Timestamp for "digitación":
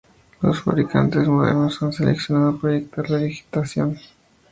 3.19-3.89